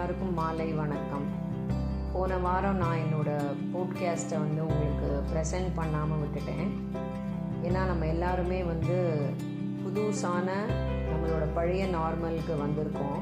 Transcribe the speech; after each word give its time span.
எல்லாருக்கும் 0.00 0.34
மாலை 0.34 0.72
வணக்கம். 0.72 1.24
போன 2.12 2.36
வாரம் 2.36 2.76
நான் 2.76 2.98
என்னோட 2.98 3.30
போட்காஸ்ட்டை 3.72 4.38
வந்து 4.38 4.62
உங்களுக்கு 4.66 5.08
ப்ரெசென்ட் 5.30 5.70
பண்ணாமல் 5.74 6.18
விட்டுட்டேன். 6.18 6.70
ஏன்னா 7.62 7.82
நம்ம 7.86 8.06
எல்லாருமே 8.06 8.62
வந்து 8.62 8.96
புதுசான 9.82 10.48
நம்மளோட 11.10 11.46
பழைய 11.54 11.86
நார்மலுக்கு 11.86 12.54
வந்திருக்கோம். 12.62 13.20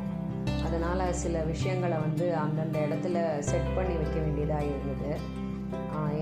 அதனால் 0.67 1.13
சில 1.13 1.41
விஷயங்களை 1.41 1.99
வந்து 1.99 2.37
அந்தந்த 2.37 2.79
இடத்துல 2.79 3.39
செட் 3.39 3.75
பண்ணி 3.75 3.95
வைக்க 3.95 4.21
வேண்டியதாக 4.21 4.65
இருந்தது. 4.65 5.11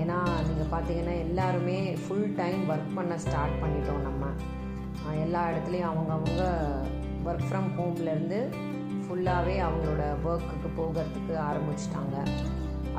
ஏன்னா 0.01 0.17
நீங்கள் 0.47 0.71
பார்த்தீங்கன்னா 0.71 1.17
எல்லாருமே 1.19 1.97
ஃபுல் 2.07 2.33
டைம் 2.35 2.69
ஒர்க் 2.69 2.95
பண்ண 2.95 3.17
ஸ்டார்ட் 3.17 3.61
பண்ணிட்டோம் 3.61 4.05
நம்ம. 4.07 4.25
எல்லா 5.21 5.47
இடத்துலையும் 5.49 5.91
அவங்கவுங்க 5.91 6.43
ஒர்க் 7.25 7.47
ஃப்ரம் 7.51 7.69
ஹோம்லேருந்து 7.77 8.41
ஃபுல்லாகவே 9.07 9.55
அவங்களோட 9.67 10.03
ஒர்க்குக்கு 10.25 10.69
போகிறதுக்கு 10.77 11.33
ஆரம்பிச்சிட்டாங்க. 11.49 12.27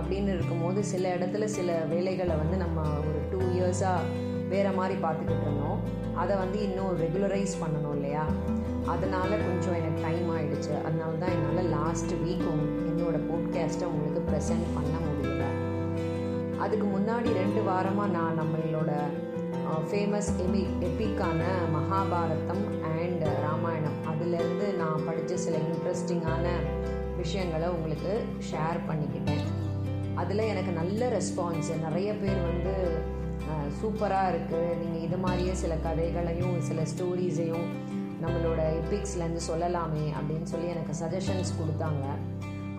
அப்படின்னு 0.00 0.34
இருக்கும்போது 0.34 0.84
சில 0.84 1.16
இடத்துல 1.16 1.44
சில 1.44 1.72
வேலைகளை 1.72 2.36
வந்து 2.36 2.56
நம்ம 2.56 2.80
ஒரு 2.80 3.20
டூ 3.30 3.38
இயர்ஸாக 3.38 4.00
வேறு 4.48 4.70
மாதிரி 4.72 5.00
பார்த்துக்கிட்டு 5.00 5.40
இருந்தோம். 5.40 5.80
அதை 6.14 6.36
வந்து 6.36 6.62
இன்னும் 6.62 6.98
ரெகுலரைஸ் 6.98 7.54
பண்ணணும் 7.62 7.94
இல்லையா? 7.94 8.26
அதனால் 8.86 9.46
கொஞ்சம் 9.46 9.74
எனக்கு 9.74 10.02
டைம் 10.02 10.30
ஆகிடுச்சு 10.36 10.84
அதனால 10.84 11.12
தான் 11.12 11.30
என்னால் 11.30 11.64
லாஸ்ட் 11.64 12.12
வீக் 12.12 12.46
என்னோடய 12.88 13.26
போட்காஸ்ட்டை 13.30 13.84
உங்களுக்கு 13.84 14.22
ப்ரெசென்ட் 14.30 14.66
பண்ண 14.74 14.94
முடியல. 15.06 15.42
அதுக்கு 16.58 16.86
முன்னாடி 16.86 17.32
ரெண்டு 17.32 17.60
வாரமாக 17.60 18.10
நான் 18.10 18.40
நம்மளோட 18.40 18.92
ஃபேமஸ் 19.90 20.30
எபி 20.38 20.62
எபிக்கான 20.80 21.42
மகாபாரதம் 21.74 22.64
அண்ட் 22.84 22.97
சில 25.48 25.58
இன்ட்ரெஸ்டிங்கான 25.66 26.46
விஷயங்களை 27.18 27.68
உங்களுக்கு 27.68 28.12
ஷேர் 28.48 28.78
பண்ணிக்கிட்டேன். 28.88 29.44
அதில் 30.20 30.42
எனக்கு 30.52 30.72
நல்ல 30.78 31.08
ரெஸ்பான்ஸ் 31.14 31.68
நிறைய 31.84 32.08
பேர் 32.14 32.40
வந்து 32.48 32.74
சூப்பராக 33.78 34.30
இருக்குது 34.32 34.74
நீங்கள் 34.80 35.04
இது 35.06 35.16
மாதிரியே 35.16 35.54
சில 35.60 35.74
கதைகளையும் 35.86 36.56
சில 36.68 36.82
ஸ்டோரிஸையும் 36.92 37.66
நம்மளோட 38.24 38.60
எபிக்ஸ்லேருந்து 38.80 39.42
சொல்லலாமே 39.48 40.04
அப்படின்னு 40.18 40.50
சொல்லி 40.52 40.68
எனக்கு 40.74 40.94
சஜஷன்ஸ் 41.02 41.52
கொடுத்தாங்க. 41.60 42.04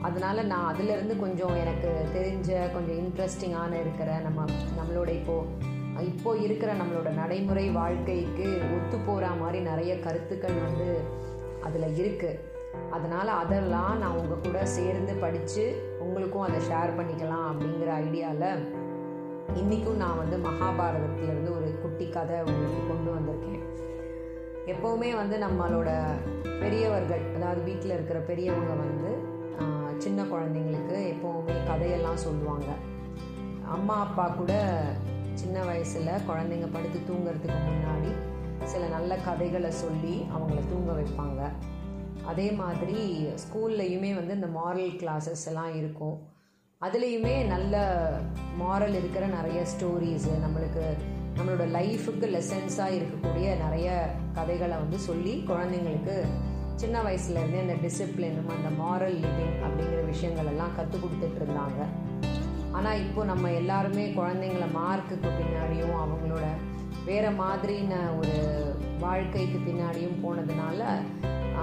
அதனால் 0.08 0.50
நான் 0.52 0.70
அதிலிருந்து 0.72 1.16
கொஞ்சம் 1.23 1.56
எனக்கு 1.64 1.92
தெரிஞ்ச 2.17 2.59
கொஞ்சம் 2.76 3.00
இன்ட்ரெஸ்டிங்கான 3.04 3.72
இருக்கிற 3.83 4.20
நம்ம 4.28 4.45
நம்மளோட 4.80 5.09
இப்போது 5.20 6.06
இப்போ 6.11 6.33
இருக்கிற 6.38 6.73
நம்மளோட 6.73 7.09
நடைமுறை 7.22 7.66
வாழ்க்கைக்கு 7.70 8.48
ஒத்து 8.78 9.00
போகிற 9.09 9.33
மாதிரி 9.42 9.61
நிறைய 9.72 9.95
கருத்துக்கள் 10.00 10.64
வந்து 10.67 10.89
அதில் 11.67 11.95
இருக்குது 12.02 12.58
அதனால் 12.92 13.28
அதெல்லாம் 13.28 13.98
நான் 13.98 14.17
உங்கள் 14.17 14.44
கூட 14.44 14.66
சேர்ந்து 14.66 15.14
படித்து 15.14 15.64
உங்களுக்கும் 16.00 16.42
அதை 16.42 16.59
ஷேர் 16.70 16.98
பண்ணிக்கலாம் 16.98 17.48
அப்படிங்கிற 17.52 17.89
ஐடியாவில் 18.06 18.78
இன்றைக்கும் 19.56 19.98
நான் 19.98 20.17
வந்து 20.17 20.38
மகாபாரதத்திலேருந்து 20.38 21.52
ஒரு 21.58 21.81
குட்டி 21.81 22.09
கதை 22.09 22.39
உங்களுக்கு 22.42 22.81
கொண்டு 22.88 23.09
வந்திருக்கேன். 23.16 23.64
எப்போவுமே 24.66 25.16
வந்து 25.16 25.38
நம்மளோட 25.38 25.89
பெரியவர்கள் 26.59 27.36
அதாவது 27.36 27.61
வீட்டில் 27.64 27.92
இருக்கிற 27.92 28.20
பெரியவங்க 28.20 28.73
வந்து 28.73 29.11
சின்ன 29.98 30.23
குழந்தைங்களுக்கு 30.23 30.98
எப்போவுமே 31.14 31.56
கதையெல்லாம் 31.67 32.22
சொல்லுவாங்க. 32.26 32.70
அம்மா 33.66 34.00
அப்பா 34.00 34.28
கூட 34.28 34.54
சின்ன 35.33 35.64
வயசில் 35.64 36.26
குழந்தைங்க 36.28 36.67
படுத்து 36.73 37.00
தூங்குறதுக்கு 37.09 37.59
முன்னாடி 37.70 38.11
சில 38.64 38.88
நல்ல 38.88 39.16
கதைகளை 39.16 39.72
சொல்லி 39.72 40.26
அவங்கள 40.36 40.61
தூங்க 40.70 40.92
வைப்பாங்க. 40.92 41.42
அதே 42.31 42.47
மாதிரி 42.61 42.99
ஸ்கூல்லையுமே 43.44 44.11
வந்து 44.19 44.33
இந்த 44.39 44.49
மாரல் 44.58 44.97
கிளாஸஸ் 45.02 45.45
எல்லாம் 45.45 45.72
இருக்கும். 45.75 46.17
அதுலேயுமே 46.81 47.33
நல்ல 47.53 47.75
மாரல் 48.61 48.97
இருக்கிற 48.99 49.23
நிறைய 49.38 49.59
ஸ்டோரிஸு 49.71 50.33
நம்மளுக்கு 50.45 50.83
நம்மளோட 51.38 51.65
லைஃபுக்கு 51.77 52.27
லெசன்ஸாக 52.36 52.95
இருக்கக்கூடிய 52.98 53.48
நிறைய 53.64 53.89
கதைகளை 54.33 54.77
வந்து 54.77 54.98
சொல்லி 55.08 55.33
குழந்தைங்களுக்கு 55.48 56.15
சின்ன 56.76 56.98
வயசுலேருந்தே 57.02 57.61
அந்த 57.65 57.77
டிசிப்ளினும் 57.86 58.52
அந்த 58.55 58.70
மாரல் 58.81 59.17
லிவிங் 59.23 59.58
அப்படிங்கிற 59.65 60.02
விஷயங்கள் 60.05 60.45
எல்லாம் 60.45 60.75
கற்றுக் 60.75 61.04
கொடுத்துட்டு 61.04 61.39
இருந்தாங்க. 61.42 61.80
ஆனால் 62.77 62.99
இப்போ 63.05 63.21
நம்ம 63.31 63.52
எல்லாருமே 63.61 64.05
குழந்தைங்கள 64.20 64.65
மார்க்குக்கு 64.80 65.30
பின்னாடியும் 65.39 65.95
அவங்களோட 66.04 66.48
வேறு 67.05 67.31
மாதிரின 67.42 67.95
ஒரு 68.20 68.36
வாழ்க்கைக்கு 68.99 69.59
பின்னாடியும் 69.67 70.20
போனதுனால 70.23 70.81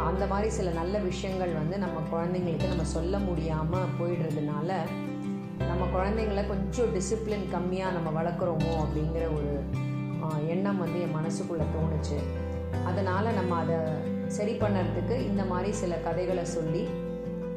அந்த 0.04 0.26
மாதிரி 0.26 0.50
சில 0.50 0.70
நல்ல 0.70 0.98
விஷயங்கள் 0.98 1.52
வந்து 1.52 1.78
நம்ம 1.78 2.02
குழந்தைங்களுக்கு 2.12 2.68
நம்ம 2.68 2.84
சொல்ல 2.84 3.18
முடியாமல் 3.18 3.88
போயிடுறதுனால 4.00 4.76
நம்ம 5.58 5.86
குழந்தைங்கள 5.94 6.46
கொஞ்சம் 6.46 6.94
டிசிப்ளின் 6.94 7.46
கம்மியாக 7.52 7.92
நம்ம 7.92 8.22
வளர்க்குறோமோ 8.22 8.76
அப்படிங்கிற 8.76 9.34
ஒரு 9.34 9.62
எண்ணம் 10.46 10.78
வந்து 10.78 11.00
என் 11.00 11.16
மனசுக்குள்ளே 11.16 11.64
தோணுச்சு. 11.76 12.18
அதனால் 12.84 13.34
நம்ம 13.34 13.56
அதை 13.56 13.76
சரி 14.26 14.52
பண்ணுறதுக்கு 14.52 15.20
இந்த 15.20 15.44
மாதிரி 15.44 15.72
சில 15.72 15.94
கதைகளை 15.94 16.44
சொல்லி 16.44 16.88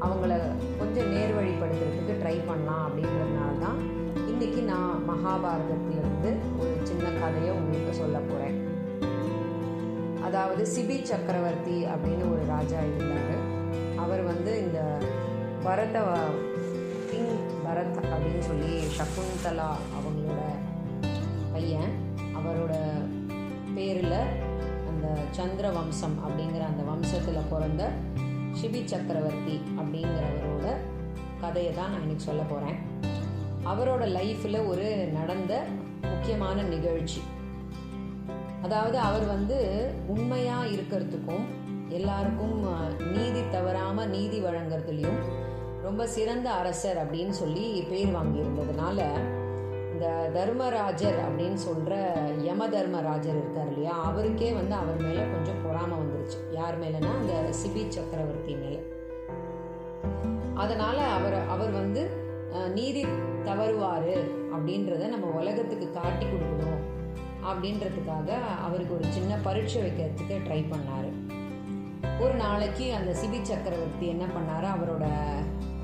அவங்கள 0.01 0.39
கொஞ்சம் 0.79 1.11
நேர்வழிப்படுத்துறதுக்கு 1.13 2.23
ட்ரை 2.23 2.47
பண்ணலாம் 2.47 2.89
அப்படிங்கிறதுனால 2.89 3.59
தான் 3.59 3.79
இன்றைக்கி 4.27 4.63
நான் 4.63 5.03
மகாபாரதத்திலிருந்து 5.09 6.59
ஒரு 6.59 6.79
சின்ன 6.83 7.09
கதையை 7.19 7.55
உங்களுக்கு 7.55 7.93
சொல்ல 7.93 8.17
போகிறேன் 8.17 8.68
அதாவது 10.29 10.63
சிபி 10.73 10.95
சக்கரவர்த்தி 11.01 11.77
அப்படின்னு 11.85 12.25
ஒரு 12.33 12.43
ராஜா 12.47 12.79
இருந்தார். 12.79 13.39
அவர் 13.97 14.21
வந்து 14.21 14.51
இந்த 14.59 14.79
பரத 15.63 15.99
கிங் 17.09 17.33
பரத் 17.63 17.97
அப்படின்னு 18.11 18.43
சொல்லி 18.49 18.73
சகுந்தலா 18.97 19.69
அவங்களோட 19.97 20.41
பையன். 21.53 21.93
அவரோட 22.39 22.75
பேரில் 23.75 24.19
அந்த 24.89 25.07
சந்திர 25.31 25.69
வம்சம் 25.69 26.15
அப்படிங்கிற 26.25 26.63
அந்த 26.71 26.83
வம்சத்தில் 26.91 27.49
பிறந்த 27.49 27.89
சிபி 28.61 28.81
சக்கரவர்த்தி 28.85 29.61
அப்படிங்கிறவரோட 29.79 30.67
கதையை 31.41 31.73
தான் 31.73 31.91
நான் 31.91 32.01
இன்னைக்கு 32.01 32.23
சொல்ல 32.23 32.41
போகிறேன் 32.41 32.79
அவரோட 33.65 34.03
லைஃப்பில் 34.17 34.67
ஒரு 34.67 35.09
நடந்த 35.13 35.53
முக்கியமான 36.01 36.61
நிகழ்ச்சி. 36.61 37.21
அதாவது 38.61 38.97
அவர் 38.97 39.25
வந்து 39.25 39.57
உண்மையாக 40.07 40.71
இருக்கிறதுக்கும் 40.75 41.45
எல்லாருக்கும் 41.89 42.57
நீதி 43.15 43.41
தவறாமல் 43.51 44.11
நீதி 44.15 44.39
வழங்குறதுலையும் 44.41 45.21
ரொம்ப 45.85 46.01
சிறந்த 46.15 46.47
அரசர் 46.61 46.99
அப்படின்னு 47.03 47.35
சொல்லி 47.41 47.65
பேர் 47.91 48.15
வாங்கியிருந்ததுனால 48.15 48.99
இந்த 49.93 50.09
தர்மராஜர் 50.33 51.17
அப்படின்னு 51.27 51.59
சொல்கிற 51.67 51.93
யம 52.47 52.67
தர்மராஜர் 52.75 53.39
இருக்கார் 53.39 53.71
இல்லையா 53.71 53.95
அவருக்கே 54.09 54.49
வந்து 54.51 54.75
அவர் 54.81 54.99
மேலே 55.05 55.23
கொஞ்சம் 55.31 55.63
பொறாமை 55.65 55.95
வந்துருச்சு. 56.01 56.37
யார் 56.51 56.77
மேலேனா 56.81 57.11
அந்த 57.19 57.33
சிபி 57.61 57.81
சக்கரவர்த்தி 57.95 58.53
மேலே. 58.61 58.79
அதனால் 60.63 61.01
அவர் 61.17 61.37
அவர் 61.55 61.71
வந்து 61.71 62.03
நீதி 62.77 63.03
தவறுவார் 63.49 64.13
அப்படின்றத 64.53 65.03
நம்ம 65.07 65.27
உலகத்துக்கு 65.41 65.89
காட்டி 65.91 66.25
கொடுக்கணும். 66.25 66.79
அப்படின்றதுக்காக 67.43 68.29
அவருக்கு 68.63 68.93
ஒரு 68.95 69.05
சின்ன 69.09 69.35
பரீட்சை 69.35 69.81
வைக்கிறதுக்கு 69.81 70.35
ட்ரை 70.47 70.61
பண்ணார். 70.71 71.09
ஒரு 72.19 72.33
நாளைக்கு 72.33 72.93
அந்த 72.93 73.11
சிபி 73.11 73.41
சக்கரவர்த்தி 73.41 74.07
என்ன 74.07 74.25
பண்ணார்? 74.25 74.65
அவரோட 74.75 75.05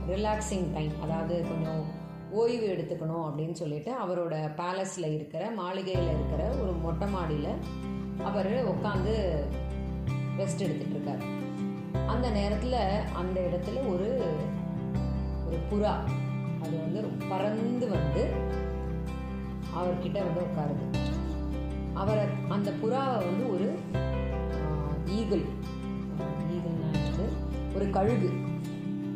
ரிலாக்ஸிங் 0.08 0.74
டைம் 0.74 1.02
அதாவது 1.02 1.46
கொஞ்சம் 1.48 1.84
ஓய்வு 2.32 2.68
எடுத்துக்கணும் 2.68 3.26
அப்படின்னு 3.26 3.52
சொல்லிட்டு 3.52 3.92
அவரோட 3.92 4.36
பேலஸில் 4.56 5.14
இருக்கிற 5.14 5.50
மாளிகையில் 5.50 6.08
இருக்கிற 6.08 6.44
ஒரு 6.62 6.72
மொட்டை 6.72 7.08
மாடியில் 7.08 7.52
அவர் 8.24 8.52
உட்காந்து 8.70 9.14
ரெஸ்ட் 10.38 10.64
எடுத்துட்டு 10.66 10.96
இருக்கார். 10.96 11.24
அந்த 12.08 12.30
நேரத்தில் 12.30 12.80
அந்த 13.14 13.40
இடத்துல 13.42 13.78
ஒரு 13.94 14.24
ஒரு 15.48 15.58
புறா 15.72 15.94
அது 16.64 16.78
வந்து 16.78 17.02
பறந்து 17.30 17.90
வந்து 17.90 18.24
அவர்கிட்ட 19.76 20.18
வந்து 20.28 20.42
உட்காருது. 20.48 20.86
அவரை 22.02 22.24
அந்த 22.56 22.70
புறாவை 22.82 23.18
வந்து 23.28 23.44
ஒரு 23.54 23.68
ஈகிள் 25.18 25.44
ஈகிள்னா 26.54 26.90
வந்து 26.96 27.28
ஒரு 27.76 27.86
கழுகு. 27.98 28.30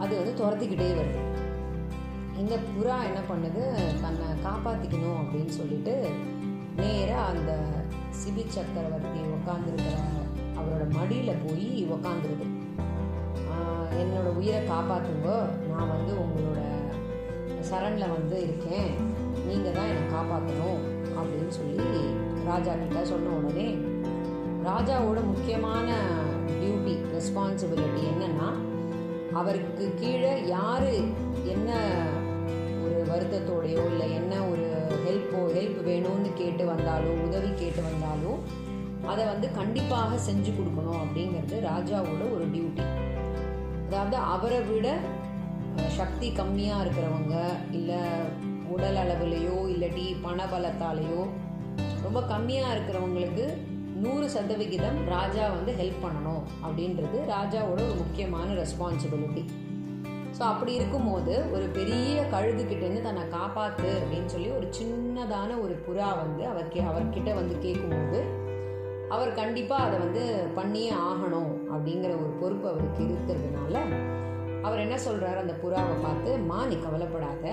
அது 0.03 0.13
வந்து 0.19 0.33
துரத்திக்கிட்டே 0.39 0.89
வருது. 0.99 1.21
இந்த 2.41 2.55
புறா 2.75 2.97
என்ன 3.07 3.21
பண்ணுது? 3.29 3.63
தன்னை 4.03 4.27
காப்பாற்றிக்கணும் 4.45 5.19
அப்படின்னு 5.21 5.53
சொல்லிட்டு 5.59 5.95
நேராக 6.77 7.29
அந்த 7.31 7.51
சிபி 8.19 8.43
சக்கரவர்த்தி 8.55 9.21
உக்காந்துருக்கிற 9.37 9.97
அவரோட 10.59 10.85
மடியில் 10.97 11.41
போய் 11.45 11.69
உக்காந்துருது. 11.95 12.47
என்னோட 14.01 14.27
உயிரை 14.39 14.59
காப்பாற்றுங்க 14.69 15.29
நான் 15.69 15.91
வந்து 15.95 16.13
உங்களோட 16.23 16.61
சரணில் 17.69 18.13
வந்து 18.15 18.37
இருக்கேன். 18.45 18.91
நீங்கள் 19.47 19.75
தான் 19.77 19.89
என்னை 19.91 20.05
காப்பாற்றணும் 20.15 20.81
அப்படின்னு 21.19 21.53
சொல்லி 21.59 21.87
ராஜா 22.49 22.73
கிட்ட 22.73 22.99
சொன்ன 23.03 23.33
உடனே 23.37 23.67
ராஜாவோட 24.63 25.19
முக்கியமான 25.23 25.87
டியூட்டி 26.51 26.93
ரெஸ்பான்சிபிலிட்டி 27.15 28.01
என்னன்னா 28.11 28.47
அவருக்கு 29.33 29.85
கீழே 29.99 30.33
யார் 30.47 30.89
என்ன 31.53 31.69
ஒரு 32.83 32.97
வருத்தத்தோடையோ 33.09 33.81
இல்லை 33.91 34.07
என்ன 34.11 34.33
ஒரு 34.45 34.67
ஹெல்ப்போ 35.05 35.41
ஹெல்ப் 35.55 35.79
வேணும்னு 35.83 36.31
கேட்டு 36.37 36.63
வந்தாலோ 36.65 37.11
உதவி 37.27 37.51
கேட்டு 37.53 37.81
வந்தாலோ 37.81 38.33
அதை 39.07 39.23
வந்து 39.25 39.47
கண்டிப்பாக 39.51 40.17
செஞ்சு 40.25 40.51
கொடுக்கணும் 40.51 41.01
அப்படிங்கிறது 41.01 41.57
ராஜாவோட 41.67 42.23
ஒரு 42.33 42.47
டியூட்டி 42.51 42.85
அதாவது 43.85 44.17
அவரை 44.29 44.61
விட 44.63 44.87
சக்தி 45.97 46.27
கம்மியாக 46.31 46.83
இருக்கிறவங்க 46.83 47.35
இல்லை 47.71 48.01
உடல் 48.73 48.99
அளவுலேயோ 48.99 49.55
இல்லாட்டி 49.69 50.05
பண 50.21 50.41
பலத்தாலேயோ 50.51 51.21
ரொம்ப 52.03 52.19
கம்மியாக 52.21 52.73
இருக்கிறவங்களுக்கு 52.75 53.45
நூறு 53.95 54.29
சதவிகிதம் 54.29 55.07
ராஜா 55.07 55.49
வந்து 55.49 55.71
ஹெல்ப் 55.71 56.03
பண்ணணும் 56.03 56.43
அப்படின்றது 56.65 57.17
ராஜாவோட 57.27 57.79
ஒரு 57.89 57.95
முக்கியமான 57.95 58.53
ரெஸ்பான்சிபிலிட்டி 58.53 59.43
ஸோ 60.37 60.41
அப்படி 60.41 60.73
இருக்கும்போது 60.73 61.33
ஒரு 61.51 61.65
பெரிய 61.67 62.21
கழுகுக்கிட்டேருந்து 62.31 63.01
தன்னை 63.01 63.23
காப்பாற்று 63.27 63.89
அப்படின்னு 64.01 64.25
சொல்லி 64.25 64.49
ஒரு 64.49 64.67
சின்னதான 64.79 65.61
ஒரு 65.61 65.75
புறா 65.87 66.09
வந்து 66.17 66.47
அவர் 66.47 66.67
கே 66.67 66.81
அவர்கிட்ட 66.81 67.33
வந்து 67.35 67.55
கேட்கும்போது 67.59 68.19
அவர் 69.09 69.33
கண்டிப்பாக 69.33 69.83
அதை 69.83 69.99
வந்து 69.99 70.23
பண்ணியே 70.55 70.91
ஆகணும் 70.91 71.51
அப்படிங்கிற 71.73 72.11
ஒரு 72.21 72.31
பொறுப்பு 72.41 72.67
அவருக்கு 72.69 73.03
இருக்கிறதுனால 73.03 73.75
அவர் 74.61 74.79
என்ன 74.79 74.97
சொல்கிறார் 74.97 75.37
அந்த 75.37 75.53
புறாவை 75.63 75.95
பார்த்து 76.01 76.37
மா 76.37 76.65
நீ 76.65 76.75
கவலைப்படாத. 76.75 77.45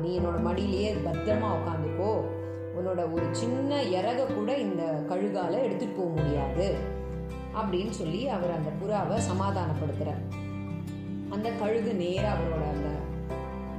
நீ 0.00 0.18
என்னோட 0.18 0.38
மடியிலேயே 0.42 0.90
பத்திரமா 1.06 1.48
உட்காந்துக்கோ. 1.52 2.12
உன்னோட 2.78 3.12
ஒரு 3.12 3.26
சின்ன 3.32 3.82
இறக 3.82 4.34
கூட 4.34 4.56
இந்த 4.56 5.04
கழுகால 5.08 5.62
எடுத்துட்டு 5.62 5.94
போக 5.94 6.20
முடியாது. 6.20 6.74
அப்படின்னு 7.54 7.90
சொல்லி 7.90 8.28
அவர் 8.28 8.50
அந்த 8.50 8.70
புறாவை 8.80 9.20
சமாதானப்படுத்துறார். 9.30 10.22
அந்த 11.30 11.50
கழுகு 11.50 11.94
நேராக 11.94 12.36
அவரோட 12.36 12.68
அந்த 12.74 12.88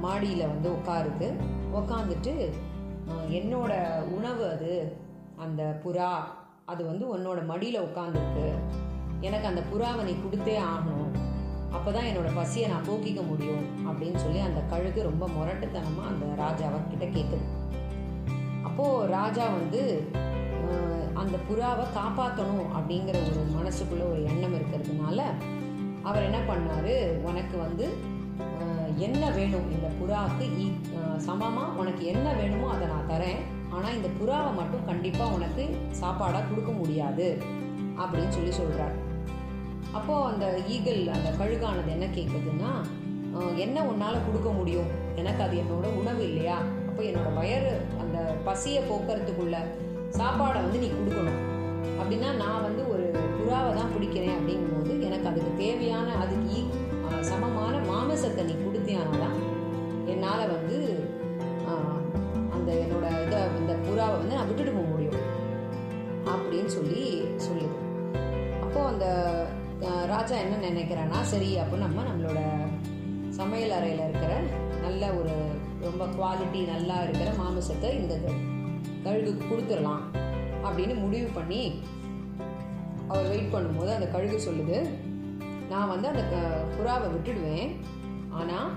மாடியில் 0.00 0.46
வந்து 0.46 0.70
உட்காருது. 0.70 1.28
உட்காந்துட்டு 1.74 2.50
என்னோட 3.30 3.72
உணவு 4.02 4.50
அது. 4.50 4.96
அந்த 5.36 5.80
புறா 5.84 6.10
அது 6.64 6.86
வந்து 6.86 7.04
உன்னோட 7.16 7.44
மடியில் 7.44 7.80
உட்காந்துருக்கு 7.80 8.48
எனக்கு 9.20 9.46
அந்த 9.46 9.62
புறாவை 9.72 10.02
நீ 10.04 10.10
கொடுத்தே 10.10 10.56
ஆகணும். 10.56 11.18
அப்போ 11.72 11.92
தான் 11.92 12.04
என்னோட 12.04 12.34
பசியை 12.34 12.68
நான் 12.68 12.88
போக்கிக்க 12.88 13.26
முடியும். 13.26 13.64
அப்படின்னு 13.88 14.16
சொல்லி 14.16 14.38
அந்த 14.38 14.60
கழுகு 14.60 15.02
ரொம்ப 15.02 15.26
முரட்டுத்தனமாக 15.26 16.08
அந்த 16.08 16.26
ராஜாவை 16.42 16.78
கிட்ட 16.88 17.20
கேட்குது 17.20 17.58
அப்போது 18.80 19.08
ராஜா 19.08 19.44
வந்து 19.48 19.80
அந்த 21.14 21.36
புறாவை 21.48 21.84
காப்பாற்றணும் 21.96 22.68
அப்படிங்கிற 22.76 23.16
ஒரு 23.30 23.42
மனசுக்குள்ள 23.56 24.04
ஒரு 24.12 24.20
எண்ணம் 24.24 24.54
இருக்கிறதுனால 24.54 25.18
அவர் 26.02 26.22
என்ன 26.22 26.38
பண்ணார்? 26.40 26.94
உனக்கு 27.22 27.56
வந்து 27.58 27.86
என்ன 28.98 29.22
வேணும்? 29.30 29.66
இந்த 29.70 29.88
புறாவுக்கு 29.98 30.46
ஈ- 30.58 30.78
சமமாக 31.16 31.76
உனக்கு 31.80 32.04
என்ன 32.06 32.26
வேணுமோ 32.32 32.70
அதை 32.70 32.86
நான் 32.86 33.10
தரேன். 33.10 33.42
ஆனால் 33.70 33.94
இந்த 33.94 34.08
புறாவை 34.20 34.50
மட்டும் 34.54 34.86
கண்டிப்பாக 34.86 35.34
உனக்கு 35.34 35.64
சாப்பாடாக 36.00 36.48
கொடுக்க 36.48 36.72
முடியாது 36.72 37.28
அப்படின்னு 37.98 38.28
சொல்லி 38.28 38.52
சொல்கிறார் 38.52 38.96
அப்போது 39.92 40.26
அந்த 40.32 40.46
ஈகிள் 40.68 41.02
அந்த 41.08 41.30
கழுகானது 41.40 41.90
என்ன 41.90 42.08
கேட்குதுன்னா 42.16 42.72
என்ன 43.56 43.84
உன்னால் 43.84 44.26
கொடுக்க 44.26 44.50
முடியும்? 44.50 44.90
எனக்கு 45.16 45.42
அது 45.42 45.56
என்னோட 45.56 45.86
உணவு 46.00 46.22
இல்லையா? 46.22 46.58
அப்போ 46.88 47.02
என்னோட 47.02 47.28
வயறு 47.36 47.72
பசியை 48.44 48.82
போக்குறதுக்குள்ள 48.90 49.56
சாப்பாடை 50.18 50.58
வந்து 50.64 50.78
நீ 50.84 50.88
கொடுக்கணும். 50.96 51.40
அப்படின்னா 52.00 52.28
நான் 52.42 52.64
வந்து 52.66 52.82
ஒரு 52.92 53.06
புறாவை 53.36 53.70
தான் 53.78 53.92
பிடிக்கிறேன் 53.94 54.36
அப்படிங்கும்போது 54.38 54.92
எனக்கு 55.08 55.28
அதுக்கு 55.30 55.52
தேவையான 55.62 56.08
அதுக்கு 56.24 56.58
சமமான 57.30 57.74
மாமிசத்தை 57.90 58.42
நீ 58.48 58.54
கொடுத்தியானாதான் 58.60 59.36
என்னால் 60.12 60.52
வந்து 60.56 60.78
அந்த 62.56 62.70
என்னோட 62.82 63.06
இதை 63.26 63.40
இந்த 63.60 63.72
புறாவை 63.86 64.16
வந்து 64.20 64.36
நான் 64.38 64.48
விட்டுட்டு 64.48 64.72
போக 64.72 64.88
முடியும். 64.92 65.18
அப்படின்னு 66.32 66.70
சொல்லி 66.78 67.04
சொல்லுது. 67.46 67.76
அப்போ 68.64 68.80
அந்த 68.92 69.06
ராஜா 70.12 70.34
என்ன 70.44 70.56
நினைக்கிறேன்னா 70.68 71.18
சரி 71.32 71.50
அப்போ 71.62 71.76
நம்ம 71.76 72.02
நம்மளோட 72.08 72.40
சமையல் 73.38 73.74
அறையில் 73.76 74.02
இருக்கிற 74.08 74.32
நல்ல 74.82 75.02
ஒரு 75.20 75.34
ரொம்ப 75.80 76.04
குவாலிட்டி 76.06 76.66
நல்லா 76.66 77.02
இருக்கிற 77.02 77.32
மாமிசத்தை 77.32 77.92
இந்த 77.92 78.14
கழுகுக்கு 79.04 79.44
கொடுத்துடலாம் 79.46 80.02
அப்படின்னு 80.64 81.00
முடிவு 81.00 81.28
பண்ணி 81.34 81.82
அவர் 83.08 83.28
வெயிட் 83.28 83.54
பண்ணும்போது 83.54 83.94
அந்த 83.94 84.06
கழுகு 84.06 84.50
சொல்லுது 84.50 84.88
நான் 85.68 85.88
வந்து 85.88 86.08
அந்த 86.08 86.24
க- 86.24 86.64
புறாவை 86.76 87.08
விட்டுடுவேன். 87.08 87.70
ஆனால் 88.30 88.70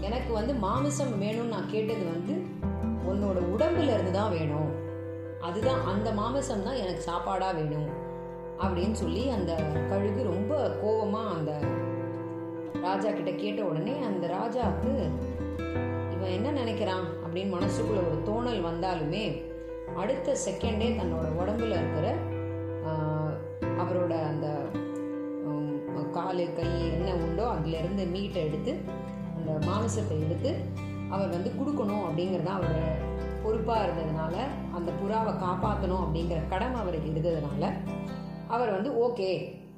எனக்கு 0.00 0.32
வந்து 0.32 0.54
மாமிசம் 0.54 1.22
வேணும்னு 1.22 1.48
நான் 1.48 1.70
கேட்டது 1.70 2.04
வந்து 2.04 2.34
உன்னோட 3.06 3.38
உடம்புல 3.56 3.92
இருந்து 3.94 4.12
தான் 4.12 4.30
வேணும். 4.30 4.70
அதுதான் 5.40 5.84
அந்த 5.84 6.12
மாமிசம் 6.12 6.62
தான் 6.62 6.74
எனக்கு 6.74 7.00
சாப்பாடாக 7.00 7.54
வேணும். 7.54 7.88
அப்படின்னு 8.60 8.92
சொல்லி 8.92 9.28
அந்த 9.28 9.52
கழுகு 9.90 10.22
ரொம்ப 10.22 10.68
கோவமாக 10.82 11.34
அந்த 11.34 11.52
ராஜா 12.82 13.10
கிட்ட 13.10 13.30
கேட்ட 13.30 13.64
உடனே 13.64 13.98
அந்த 13.98 14.26
ராஜாவுக்கு 14.26 15.10
இவன் 16.18 16.32
என்ன 16.32 16.62
நினைக்கிறான் 16.62 17.04
அப்படின்னு 17.22 17.54
மனசுக்குள்ள 17.54 18.00
ஒரு 18.06 18.22
தோணல் 18.26 18.64
வந்தாலுமே 18.64 19.24
அடுத்த 19.94 20.36
செகண்டே 20.46 20.88
தன்னோட 20.96 21.26
உடம்புல 21.38 21.76
இருக்கிற 21.76 22.06
அவரோட 23.78 24.12
அந்த 24.24 24.46
காலு 26.12 26.54
கை 26.54 26.66
என்ன 26.90 27.14
உண்டோ 27.16 27.44
அதுலேருந்து 27.52 28.10
மீட்டை 28.10 28.44
எடுத்து 28.44 28.72
அந்த 29.36 29.66
மாமிசத்தை 29.66 30.20
எடுத்து 30.20 30.50
அவர் 31.08 31.28
வந்து 31.28 31.50
கொடுக்கணும் 31.50 32.04
அப்படிங்கிறது 32.04 32.42
தான் 32.42 32.58
அவரோட 32.58 32.80
பொறுப்பாக 33.42 33.84
இருந்ததுனால 33.84 34.34
அந்த 34.72 34.92
புறாவை 34.92 35.32
காப்பாற்றணும் 35.36 36.02
அப்படிங்கிற 36.04 36.48
கடமை 36.48 36.80
அவருக்கு 36.80 37.12
இருந்ததுனால 37.12 37.64
அவர் 38.48 38.70
வந்து 38.70 38.90
ஓகே 39.06 39.30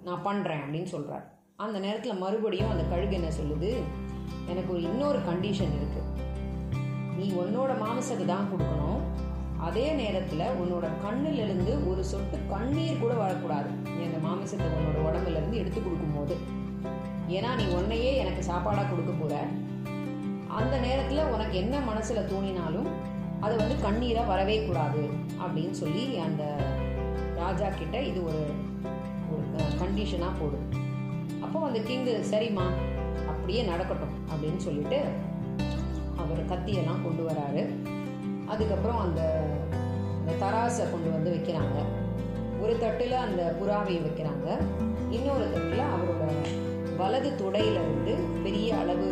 நான் 0.02 0.24
பண்ணுறேன் 0.24 0.62
அப்படின்னு 0.62 0.84
சொல்கிறார் 0.84 1.26
அந்த 1.56 1.78
நேரத்தில் 1.78 2.14
மறுபடியும் 2.14 2.70
அந்த 2.70 2.84
கழுகு 2.84 3.14
என்ன 3.14 3.30
சொல்லுது? 3.40 3.70
எனக்கு 4.46 4.72
ஒரு 4.72 4.82
இன்னொரு 4.82 5.18
கண்டிஷன் 5.18 5.74
இருக்குது 5.74 5.89
நீ 7.20 7.26
உன்னோட 7.42 7.72
மாமிசத்தை 7.82 8.24
தான் 8.26 8.50
கொடுக்கணும். 8.50 9.00
அதே 9.66 9.86
நேரத்தில் 10.00 10.44
உன்னோட 10.60 10.86
கண்ணிலிருந்து 11.04 11.72
ஒரு 11.90 12.02
சொட்டு 12.10 12.36
கண்ணீர் 12.52 13.02
கூட 13.02 13.12
வரக்கூடாது. 13.22 13.70
நீ 13.96 14.00
அந்த 14.08 14.20
மாமிசத்தை 14.26 14.68
உன்னோட 14.76 14.98
உடம்புல 15.08 15.38
இருந்து 15.40 15.60
எடுத்து 15.62 15.80
கொடுக்கும்போது. 15.80 16.36
ஏன்னா 17.36 17.50
நீ 17.60 17.66
உன்னையே 17.78 18.12
எனக்கு 18.22 18.44
சாப்பாடாக 18.50 18.86
கொடுக்க 18.88 19.12
போற. 19.12 19.34
அந்த 20.58 20.74
நேரத்தில் 20.86 21.30
உனக்கு 21.34 21.56
என்ன 21.62 21.74
மனசில் 21.90 22.28
தோணினாலும் 22.32 22.88
அது 23.44 23.54
வந்து 23.56 23.74
கண்ணீராக 23.84 24.30
வரவே 24.30 24.56
கூடாது 24.66 25.02
அப்படின்னு 25.42 25.74
சொல்லி 25.82 26.02
அந்த 26.26 26.44
ராஜா 27.40 27.68
கிட்ட 27.80 27.96
இது 28.10 28.20
ஒரு 28.30 28.42
ஒரு 29.34 29.44
கண்டிஷனாக 29.82 30.32
போடும் 30.40 30.66
அப்போ 31.44 31.58
அந்த 31.68 31.80
கிங்கு 31.88 32.14
சரிம்மா 32.32 32.66
அப்படியே 33.30 33.62
நடக்கட்டும் 33.70 34.16
அப்படின்னு 34.30 34.60
சொல்லிட்டு 34.66 34.98
அவர் 36.30 36.50
கத்தியெல்லாம் 36.52 37.04
கொண்டு 37.06 37.22
வராரு. 37.30 37.62
அதுக்கப்புறம் 38.52 39.02
அந்த 39.06 39.22
அந்த 40.18 40.32
தராசை 40.42 40.84
கொண்டு 40.90 41.08
வந்து 41.16 41.30
வைக்கிறாங்க. 41.34 41.78
ஒரு 42.62 42.72
தட்டில் 42.82 43.14
அந்த 43.26 43.42
புறாவையை 43.60 44.00
வைக்கிறாங்க. 44.06 44.48
இன்னொரு 45.16 45.46
தட்டில் 45.54 45.90
அவரோட 45.94 46.24
வலது 46.98 47.30
துடையில 47.42 47.78
வந்து 47.90 48.14
பெரிய 48.44 48.68
அளவு 48.80 49.08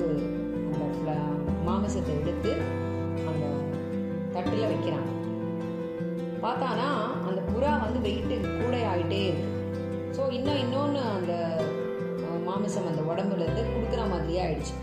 அந்த 0.89 1.13
மாமிசத்தை 1.69 2.13
எடுத்து 2.21 2.53
அந்த 3.31 3.45
தட்டில் 4.35 4.71
வைக்கிறாங்க. 4.73 5.13
பார்த்தானா 6.45 6.89
அந்த 7.29 7.41
புறா 7.53 7.73
வந்து 7.85 8.01
வெயிட்டு 8.09 8.37
கூட 8.61 8.75
ஆகிட்டே 8.91 9.23
இருக்கு. 9.31 9.55
ஸோ 10.17 10.25
இன்னும் 10.39 10.61
இன்னொன்று 10.65 11.01
அந்த 11.17 11.33
மாமிசம் 12.49 12.91
அந்த 12.91 13.03
உடம்புலேருந்து 13.13 13.65
கொடுக்குற 13.73 14.03
மாதிரியே 14.13 14.43
ஆயிடுச்சு. 14.45 14.75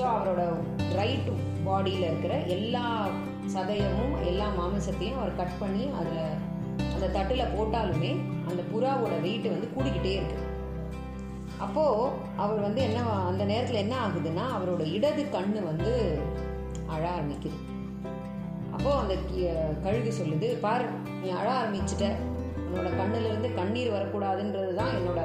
ஸோ 0.00 0.02
அவரோட 0.02 0.48
ரைட் 0.94 1.28
பாடியில் 1.64 2.02
இருக்கிற 2.02 2.34
எல்லா 2.34 3.06
சதயமும் 3.54 4.24
எல்லா 4.24 4.46
மாமிசத்தையும் 4.46 5.16
அவர் 5.16 5.36
கட் 5.36 5.58
பண்ணி 5.58 5.88
அதில் 5.98 6.48
அந்த 6.94 7.08
தட்டில் 7.08 7.40
போட்டாலுமே 7.40 8.16
அந்த 8.48 8.62
புறாவோட 8.72 9.20
வெயிட் 9.20 9.48
வந்து 9.48 9.68
கூடிக்கிட்டே 9.78 10.12
இருக்கு. 10.12 10.36
அப்போது 11.58 12.10
அவர் 12.36 12.60
வந்து 12.60 12.82
என்ன 12.82 13.02
அந்த 13.02 13.44
நேரத்தில் 13.44 13.76
என்ன 13.76 13.94
ஆகுதுன்னா 14.06 14.44
அவரோட 14.58 14.92
இடது 14.92 15.30
கண் 15.30 15.64
வந்து 15.64 16.18
அழ 16.86 17.08
ஆரம்பிக்குது. 17.08 17.58
அப்போது 18.70 18.96
அந்த 18.96 19.14
கி- 19.14 19.82
கழுகு 19.82 20.14
சொல்லுது 20.22 20.60
பார் 20.60 21.02
நீ 21.22 21.30
அழ 21.30 21.52
ஆரம்பிச்சிட்ட. 21.52 22.12
உன்னோட 22.56 22.96
கண்ணிலிருந்து 22.96 23.54
கண்ணீர் 23.54 23.92
வரக்கூடாதுன்றது 23.92 24.74
தான் 24.74 24.88
என்னோட 24.88 25.20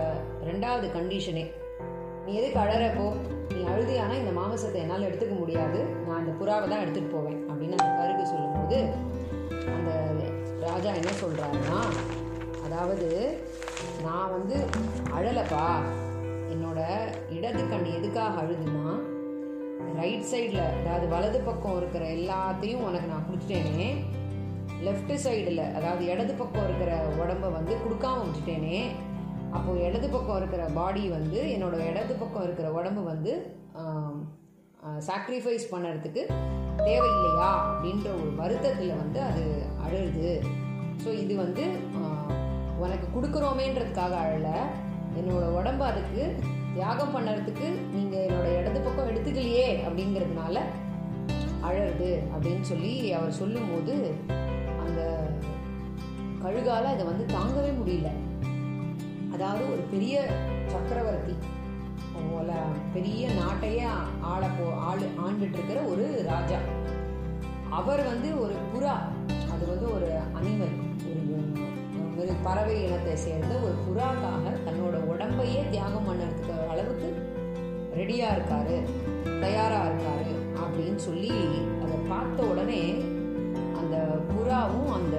ரெண்டாவது 0.46 0.92
கண்டிஷனே 0.92 1.52
நீ 2.26 2.32
எதுக்கு 2.40 2.60
அழறப்போ 2.64 3.08
நீ 3.54 3.60
அழுதியானா 3.72 4.16
இந்த 4.22 4.32
மாமிசத்தை 4.40 4.80
என்னால் 4.84 5.08
எடுத்துக்க 5.08 5.36
முடியாது. 5.42 5.80
நான் 6.06 6.20
அந்த 6.22 6.32
புறாவை 6.40 6.66
தான் 6.72 6.84
எடுத்துகிட்டு 6.84 7.16
போவேன் 7.16 7.40
அப்படின்னு 7.50 7.78
அந்த 7.80 7.92
கழுகு 8.00 8.32
சொல்லும்போது 8.32 8.78
அந்த 9.76 9.92
ராஜா 10.68 10.92
என்ன 11.00 11.12
சொல்கிறாருன்னா 11.22 11.80
அதாவது 12.66 13.10
நான் 14.06 14.34
வந்து 14.36 14.58
அழலப்பா. 15.18 15.68
என்னோட 16.54 16.80
இடது 17.38 17.64
கண் 17.72 17.88
எதுக்காக 17.98 18.42
அழுதுன்னா 18.44 18.88
ரைட் 20.00 20.30
சைடில் 20.32 20.64
அதாவது 20.80 21.06
வலது 21.14 21.40
பக்கம் 21.48 21.78
இருக்கிற 21.78 22.04
எல்லாத்தையும் 22.18 22.86
உனக்கு 22.88 23.12
நான் 23.14 23.28
கொடுத்துட்டேனே. 23.28 23.90
லெஃப்ட் 24.86 25.14
சைடில் 25.26 25.64
அதாவது 25.78 26.04
இடது 26.14 26.34
பக்கம் 26.42 26.66
இருக்கிற 26.68 26.92
உடம்ப 27.22 27.52
வந்து 27.58 27.74
கொடுக்காம 27.84 28.24
விட்டுட்டேனே. 28.26 28.80
அப்போது 29.56 29.84
இடது 29.88 30.08
பக்கம் 30.14 30.40
இருக்கிற 30.42 30.64
பாடி 30.78 31.04
வந்து 31.18 31.40
என்னோடய 31.56 31.90
இடது 31.92 32.14
பக்கம் 32.22 32.46
இருக்கிற 32.48 32.68
உடம்பு 32.80 33.04
வந்து 33.12 33.34
சாக்ரிஃபைஸ் 35.08 35.66
பண்ணுறதுக்கு 35.74 36.24
தேவையில்லையா? 36.88 37.50
அப்படின்ற 37.70 38.08
ஒரு 38.22 38.32
வருத்தத்தில் 38.40 39.00
வந்து 39.02 39.20
அது 39.30 39.44
அழுது. 39.86 40.32
ஸோ 41.04 41.10
இது 41.24 41.34
வந்து 41.44 41.64
உனக்கு 42.84 43.08
கொடுக்குறோமேன்றதுக்காக 43.16 44.14
அழலை. 44.26 44.58
என்னோட 45.20 45.46
உடம்பு 45.60 45.84
அதுக்கு 45.92 46.24
தியாகம் 46.76 47.14
பண்ணுறதுக்கு 47.16 47.68
நீங்கள் 47.96 48.26
என்னோட 48.28 48.48
இடது 48.60 48.80
பக்கம் 48.86 49.10
எடுத்துக்கலையே 49.12 49.68
அப்படிங்கிறதுனால 49.86 50.56
அழறது 51.68 52.10
அப்படின்னு 52.34 52.66
சொல்லி 52.72 52.94
அவர் 53.18 53.40
சொல்லும்போது 53.42 53.94
அந்த 54.86 55.02
கழுகால் 56.44 56.94
அதை 56.94 57.06
வந்து 57.12 57.26
தாங்கவே 57.38 57.72
முடியல. 57.80 58.10
அதாவது 59.36 59.72
ஒரு 59.72 59.82
பெரிய 59.82 60.16
சக்கரவர்த்தி 60.68 61.36
பெரிய 62.94 63.30
நாட்டையே 63.30 63.86
ஆள 64.22 64.48
போ 64.48 64.74
ஆளு 64.74 65.06
ஆண்டுட்டு 65.28 65.54
இருக்கிற 65.54 65.82
ஒரு 65.82 66.26
ராஜா. 66.26 66.60
அவர் 67.70 68.04
வந்து 68.06 68.40
ஒரு 68.40 68.54
புறா 68.74 68.94
அது 69.52 69.68
வந்து 69.68 69.94
ஒரு 69.94 70.10
அனிமல் 70.36 70.76
ஒரு 71.10 71.24
ஒரு 72.18 72.34
பறவை 72.44 72.84
இனத்தை 72.84 73.16
சேர்ந்த 73.16 73.54
ஒரு 73.56 73.74
புறாக்காக 73.88 74.54
தன்னோட 74.66 74.96
உடம்பையே 75.08 75.70
தியாகம் 75.70 76.08
பண்ணுறதுக்கு 76.10 76.70
அளவுக்கு 76.70 77.10
ரெடியா 77.96 78.30
இருக்காரு 78.32 78.76
தயாரா 79.42 79.82
இருக்காரு 79.86 80.32
அப்படின்னு 80.58 80.96
சொல்லி 80.96 81.34
அதை 81.84 81.98
பார்த்த 82.08 82.44
உடனே 82.44 82.82
அந்த 83.78 83.96
புறாவும் 84.32 84.92
அந்த 84.94 85.18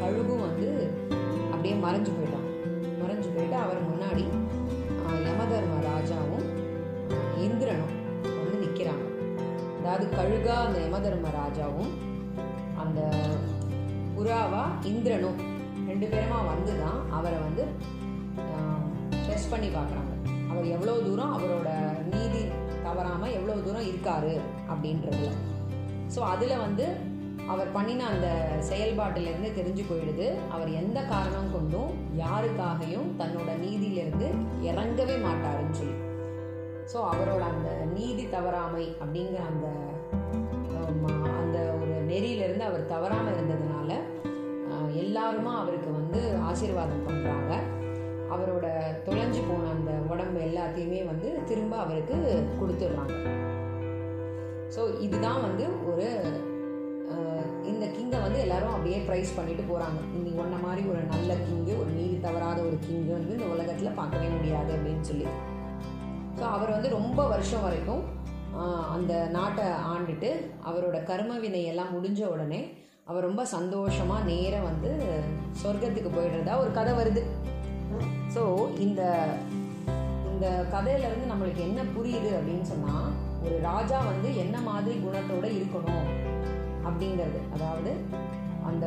கழுகும் 0.00 0.40
வந்து 0.40 0.68
அப்படியே 1.52 1.74
மறைஞ்சு 1.74 2.10
போயிடும் 2.10 2.27
கழுகா 10.16 10.56
அந்த 10.66 10.78
யமதர்ம 10.86 11.30
ராஜாவும் 11.40 11.92
அந்த 12.82 13.00
புறாவா 14.16 14.62
இந்திரனும் 14.90 15.38
ரெண்டு 15.88 16.06
பேருமா 16.12 16.38
வந்து 16.52 16.72
தான் 16.82 17.00
அவரை 17.18 17.38
வந்து 17.46 17.64
டெஸ்ட் 19.28 19.52
பண்ணி 19.52 19.68
பார்க்குறாங்க. 19.68 20.12
அவர் 20.50 20.66
எவ்வளோ 20.76 20.94
தூரம் 21.06 21.34
அவரோட 21.36 21.68
நீதி 22.12 22.42
தவறாமல் 22.86 23.34
எவ்வளோ 23.38 23.56
தூரம் 23.66 23.88
இருக்காரு 23.90 24.34
அப்படின்றதுல. 24.72 25.30
ஸோ 26.14 26.20
அதில் 26.32 26.62
வந்து 26.64 26.86
அவர் 27.52 27.74
பண்ணின 27.76 28.06
அந்த 28.12 28.28
செயல்பாட்டிலிருந்து 28.70 29.50
தெரிஞ்சு 29.58 29.84
போயிடுது. 29.90 30.26
அவர் 30.54 30.70
எந்த 30.80 30.98
காரணம் 31.12 31.52
கொண்டும் 31.54 31.92
யாருக்காகவும் 32.24 33.10
தன்னோட 33.20 33.50
நீதியிலிருந்து 33.64 34.28
இறங்கவே 34.70 35.16
மாட்டாருன்னு 35.26 35.78
சொல்லி. 35.80 35.96
ஸோ 36.92 36.98
அவரோட 37.12 37.42
அந்த 37.54 37.70
நீதி 37.96 38.24
தவறாமை 38.34 38.84
அப்படிங்கிற 39.02 39.40
அந்த 39.50 39.66
அந்த 41.40 41.58
ஒரு 41.80 41.94
நெறியிலிருந்து 42.10 42.64
அவர் 42.68 42.92
தவறாமல் 42.92 43.34
இருந்ததுனால 43.34 43.90
எல்லாருமா 45.02 45.52
அவருக்கு 45.62 45.90
வந்து 45.92 46.20
ஆசீர்வாதம் 46.50 47.06
பண்ணுறாங்க 47.08 47.52
அவரோட 48.34 48.66
தொலைஞ்சு 49.06 49.40
போன 49.48 49.68
அந்த 49.76 49.92
உடம்பு 50.12 50.38
எல்லாத்தையுமே 50.40 51.00
வந்து 51.10 51.28
திரும்ப 51.48 51.74
அவருக்கு 51.76 52.16
கொடுத்துட்றாங்க. 52.60 53.14
ஸோ 54.74 54.80
இதுதான் 55.06 55.40
வந்து 55.46 55.66
ஒரு 55.90 56.06
இந்த 57.70 57.84
கிங்கை 57.96 58.18
வந்து 58.24 58.38
எல்லாரும் 58.44 58.74
அப்படியே 58.74 58.98
ப்ரைஸ் 59.08 59.36
பண்ணிட்டு 59.36 59.64
போகிறாங்க 59.70 60.00
நீ 60.24 60.30
ஒன்ன 60.42 60.58
மாதிரி 60.66 60.82
ஒரு 60.92 61.02
நல்ல 61.14 61.30
கிங்கு 61.46 61.72
ஒரு 61.82 61.90
நீதி 61.98 62.16
தவறாத 62.26 62.58
ஒரு 62.68 62.76
கிங்கு 62.86 63.12
வந்து 63.18 63.34
இந்த 63.36 63.48
உலகத்தில் 63.54 63.96
பார்க்கவே 64.00 64.28
முடியாது 64.36 64.70
அப்படின்னு 64.76 65.06
சொல்லி. 65.10 65.28
ஸோ 66.38 66.44
அவர் 66.56 66.74
வந்து 66.76 66.88
ரொம்ப 66.98 67.20
வருஷம் 67.32 67.64
வரைக்கும் 67.66 68.04
அந்த 68.94 69.12
நாட்டை 69.36 69.64
ஆண்டுட்டு 69.92 70.30
அவரோட 70.68 70.96
கர்ம 71.10 71.32
வினையெல்லாம் 71.44 71.94
முடிஞ்ச 71.96 72.20
உடனே 72.34 72.60
அவர் 73.10 73.26
ரொம்ப 73.26 73.42
சந்தோஷமாக 73.54 74.26
நேராக 74.30 74.66
வந்து 74.70 74.90
சொர்க்கத்துக்கு 75.62 76.10
போயிடுறதா 76.16 76.54
ஒரு 76.62 76.70
கதை 76.78 76.92
வருது. 76.98 77.22
ஸோ 78.34 78.42
இந்த 78.86 79.02
இந்த 80.32 80.48
கதையிலேருந்து 80.74 81.30
நம்மளுக்கு 81.32 81.62
என்ன 81.68 81.80
புரியுது 81.96 82.30
அப்படின்னு 82.38 82.66
சொன்னால் 82.72 83.08
ஒரு 83.44 83.56
ராஜா 83.68 83.98
வந்து 84.10 84.28
என்ன 84.44 84.56
மாதிரி 84.68 84.96
குணத்தோடு 85.04 85.48
இருக்கணும் 85.58 86.06
அப்படிங்கிறது. 86.88 87.40
அதாவது 87.56 87.92
அந்த 88.70 88.86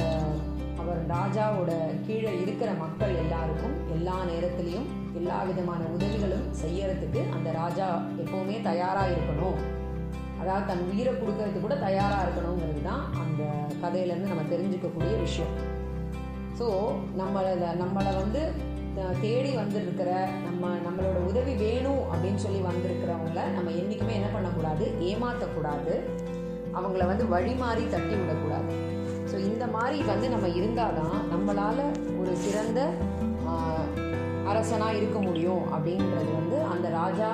அவர் 0.82 1.02
ராஜாவோட 1.16 1.72
கீழே 2.06 2.34
இருக்கிற 2.44 2.70
மக்கள் 2.84 3.20
எல்லாருக்கும் 3.24 3.76
எல்லா 3.96 4.18
நேரத்துலையும் 4.32 4.90
எல்லா 5.20 5.38
விதமான 5.50 5.82
உதவிகளும் 5.96 6.48
செய்யறதுக்கு 6.64 7.22
அந்த 7.36 7.50
ராஜா 7.60 7.88
எப்பவுமே 8.24 8.58
தயாராக 8.70 9.14
இருக்கணும். 9.16 9.60
அதாவது 10.42 10.68
தன் 10.70 10.84
உயிரை 10.92 11.12
கொடுக்கறது 11.14 11.60
கூட 11.66 11.76
தயாராக 11.86 12.26
இருக்கணுங்கிறது 12.26 12.82
தான் 12.90 13.04
அந்த 13.24 13.42
கதையிலேருந்து 13.84 14.32
நம்ம 14.32 14.46
தெரிஞ்சுக்கக்கூடிய 14.54 15.14
விஷயம். 15.26 15.54
ஸோ 16.60 16.68
நம்மளை 17.22 17.52
நம்மளை 17.84 18.12
வந்து 18.22 18.42
தேடி 19.24 19.52
வந்திருக்கிற 19.60 20.12
நம்ம 20.48 20.72
நம்மளோட 20.86 21.20
உதவி 21.30 21.54
வேணும் 21.66 22.02
அப்படின்னு 22.12 22.42
சொல்லி 22.46 22.62
வந்திருக்கிறவங்கள 22.70 23.44
நம்ம 23.58 23.70
என்றைக்குமே 23.82 24.18
என்ன 24.20 24.30
பண்ணக்கூடாது? 24.36 24.86
ஏமாற்றக்கூடாது 25.10 25.94
அவங்கள 26.80 27.06
வந்து 27.12 27.26
வழி 27.36 27.54
மாறி 27.62 27.84
தட்டி 27.94 28.16
விடக்கூடாது. 28.20 28.74
ஸோ 29.30 29.38
இந்த 29.50 29.66
மாதிரி 29.76 29.98
வந்து 30.12 30.28
நம்ம 30.36 30.48
இருந்தால் 30.60 30.98
தான் 31.00 31.18
நம்மளால் 31.34 31.84
ஒரு 32.22 32.34
சிறந்த 32.46 32.80
அரசனாக 34.50 34.98
இருக்க 34.98 35.20
முடியும் 35.20 35.64
அப்படின்றது 35.74 36.30
வந்து 36.40 36.58
அந்த 36.74 36.90
ராஜா 36.90 37.30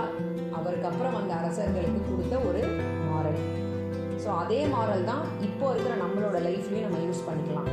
அவருக்கு 0.58 0.88
அப்புறம் 0.90 1.16
அந்த 1.20 1.32
அரசர்களுக்கு 1.34 2.02
கொடுத்த 2.10 2.36
ஒரு 2.50 2.62
மாரல் 3.10 3.42
ஸோ 4.24 4.30
அதே 4.42 4.62
மாரல் 4.74 5.04
தான் 5.04 5.24
இப்போ 5.42 5.66
இருக்கிற 5.74 5.94
நம்மளோட 6.04 6.38
லைஃப்லேயும் 6.48 6.86
நம்ம 6.88 7.04
யூஸ் 7.06 7.28
பண்ணிக்கலாம். 7.28 7.70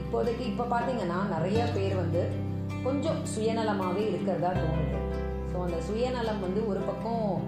இப்போதைக்கு 0.00 0.44
இப்போ 0.50 0.64
பார்த்தீங்கன்னா 0.64 1.18
நிறைய 1.34 1.60
பேர் 1.76 1.94
வந்து 1.96 2.22
கொஞ்சம் 2.84 3.20
சுயநலமாகவே 3.34 4.02
இருக்கிறதா 4.10 4.50
தோணுது. 4.62 4.98
ஸோ 5.52 5.56
அந்த 5.66 5.78
சுயநலம் 5.88 6.40
வந்து 6.40 6.60
ஒரு 6.70 6.80
பக்கம் 6.80 7.42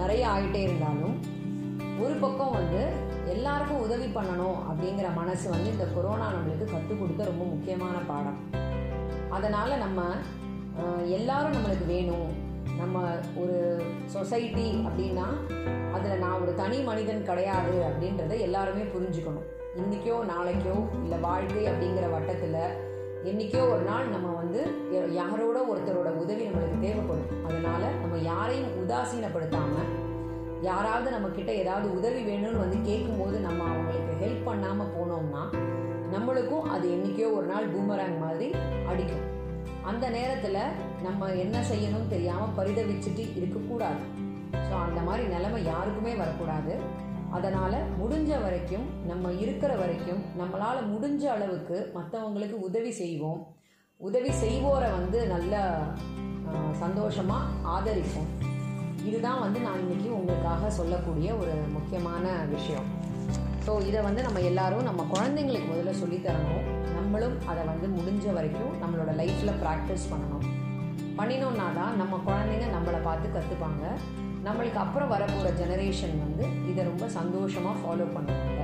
நிறைய 0.00 0.22
ஆயிட்டே 0.28 0.62
இருந்தாலும் 0.68 1.16
ஒரு 2.04 2.14
பக்கம் 2.24 2.56
வந்து 2.58 2.82
எல்லாருக்கும் 3.34 3.84
உதவி 3.86 4.08
பண்ணணும் 4.16 4.58
அப்படிங்கிற 4.70 5.08
மனசு 5.20 5.46
வந்து 5.50 5.70
இந்த 5.70 5.86
கொரோனா 5.94 6.26
நம்மளுக்கு 6.34 6.66
கற்றுக் 6.72 7.00
கொடுத்த 7.00 7.24
ரொம்ப 7.24 7.44
முக்கியமான 7.44 7.96
பாடம். 8.10 8.40
அதனால் 9.36 9.82
நம்ம 9.82 10.00
எல்லாரும் 11.16 11.54
நம்மளுக்கு 11.56 11.86
வேணும். 11.94 12.30
நம்ம 12.80 13.02
ஒரு 13.42 13.56
சொசைட்டி 14.14 14.66
அப்படின்னா 14.88 15.26
அதில் 15.96 16.22
நான் 16.22 16.40
ஒரு 16.44 16.52
தனி 16.60 16.78
மனிதன் 16.88 17.26
கிடையாது 17.28 17.74
அப்படின்றத 17.88 18.32
எல்லாருமே 18.46 18.84
புரிஞ்சுக்கணும். 18.94 19.46
இன்றைக்கோ 19.80 20.16
நாளைக்கோ 20.32 20.76
இல்லை 21.04 21.18
வாழ்க்கை 21.26 21.62
அப்படிங்கிற 21.70 22.06
வட்டத்தில் 22.14 22.60
என்றைக்கோ 23.30 23.60
ஒரு 23.74 23.84
நாள் 23.90 24.12
நம்ம 24.14 24.28
வந்து 24.40 24.60
யாரோட 25.20 25.58
ஒருத்தரோட 25.72 26.10
உதவி 26.22 26.42
நம்மளுக்கு 26.48 26.78
தேவைப்படும். 26.86 27.30
அதனால் 27.48 27.86
நம்ம 28.02 28.16
யாரையும் 28.30 28.74
உதாசீனப்படுத்தாமல் 28.82 29.90
யாராவது 30.68 31.08
நம்மக்கிட்ட 31.14 31.52
ஏதாவது 31.62 31.86
உதவி 31.98 32.20
வேணும்னு 32.30 32.64
வந்து 32.64 32.78
கேட்கும்போது 32.90 33.38
நம்ம 33.46 33.62
அவங்களுக்கு 33.70 34.12
ஹெல்ப் 34.22 34.46
பண்ணாமல் 34.50 34.92
போனோம்னா 34.96 35.42
நம்மளுக்கும் 36.14 36.66
அது 36.74 36.86
என்றைக்கோ 36.94 37.28
ஒரு 37.36 37.46
நாள் 37.52 37.70
பூமராங் 37.74 38.18
மாதிரி 38.24 38.48
அடிக்கும். 38.90 39.24
அந்த 39.90 40.04
நேரத்தில் 40.16 40.60
நம்ம 41.06 41.30
என்ன 41.44 41.56
செய்யணும்னு 41.70 42.12
தெரியாமல் 42.12 42.54
பரிதவிச்சுட்டு 42.58 43.24
இருக்கக்கூடாது. 43.38 44.02
ஸோ 44.66 44.74
அந்த 44.86 45.00
மாதிரி 45.08 45.24
நிலைமை 45.34 45.60
யாருக்குமே 45.64 46.12
வரக்கூடாது. 46.14 46.74
அதனால் 47.36 47.76
முடிஞ்ச 48.00 48.30
வரைக்கும் 48.42 48.86
நம்ம 49.10 49.32
இருக்கிற 49.44 49.72
வரைக்கும் 49.80 50.20
நம்மளால் 50.40 50.88
முடிஞ்ச 50.92 51.22
அளவுக்கு 51.34 51.76
மற்றவங்களுக்கு 51.96 52.58
உதவி 52.68 52.92
செய்வோம். 53.02 53.40
உதவி 54.00 54.32
செய்வோரை 54.42 54.90
வந்து 54.98 55.18
நல்லா 55.34 55.62
சந்தோஷமாக 56.82 57.50
ஆதரிப்போம். 57.74 58.30
இதுதான் 59.08 59.42
வந்து 59.44 59.58
நான் 59.66 59.82
இன்றைக்கி 59.84 60.08
உங்களுக்காக 60.18 60.70
சொல்லக்கூடிய 60.78 61.30
ஒரு 61.42 61.54
முக்கியமான 61.76 62.26
விஷயம். 62.54 62.88
ஸோ 63.66 63.86
இதை 63.86 64.00
வந்து 64.02 64.22
நம்ம 64.22 64.40
எல்லாரும் 64.40 64.82
நம்ம 64.82 65.06
குழந்தைங்களுக்கு 65.12 65.68
முதல்ல 65.72 65.90
சொல்லித் 65.90 66.26
தரணும். 66.26 66.64
நம்மளும் 66.96 67.36
அதை 67.46 67.64
வந்து 67.64 67.86
முடிஞ்ச 67.86 68.32
வரைக்கும் 68.32 68.72
நம்மளோட 68.82 69.10
லைஃப்பில் 69.20 69.58
ப்ராக்டிஸ் 69.62 70.10
பண்ணணும். 70.10 70.44
பண்ணினோம்னா 71.18 71.66
தான் 71.74 71.96
நம்ம 71.96 72.20
குழந்தைங்க 72.26 72.66
நம்மளை 72.76 73.00
பார்த்து 73.02 73.28
கற்றுப்பாங்க 73.28 73.84
நம்மளுக்கு 74.44 74.76
அப்புறம் 74.76 75.08
வரப்போகிற 75.08 75.50
ஜெனரேஷன் 75.60 76.16
வந்து 76.24 76.44
இதை 76.70 76.84
ரொம்ப 76.84 77.08
சந்தோஷமாக 77.08 77.76
ஃபாலோ 77.80 78.06
பண்ணுவாங்க. 78.16 78.62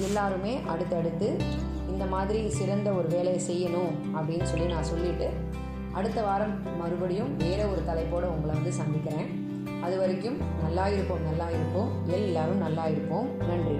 எல்லாருமே 0.00 0.60
அடுத்தடுத்து 0.68 1.28
இந்த 1.88 2.04
மாதிரி 2.04 2.48
சிறந்த 2.48 2.90
ஒரு 2.90 3.08
வேலையை 3.08 3.40
செய்யணும் 3.50 3.92
அப்படின்னு 4.16 4.42
சொல்லி 4.42 4.66
நான் 4.66 4.90
சொல்லிவிட்டு 4.92 5.28
அடுத்த 5.92 6.22
வாரம் 6.22 6.54
மறுபடியும் 6.78 7.36
வேறு 7.36 7.70
ஒரு 7.70 7.84
தலைப்போடு 7.84 8.32
உங்களை 8.34 8.54
வந்து 8.54 8.72
சந்திக்கிறேன். 8.72 9.45
அது 9.86 9.96
வரைக்கும் 9.98 10.38
நல்லா 10.62 10.84
இருப்போம் 10.88 11.22
நல்லா 11.22 11.46
இருப்போம் 11.48 11.90
எல்லாரும் 12.18 12.62
நல்லா 12.64 12.84
இருப்போம் 12.86 13.28
நன்றி. 13.48 13.76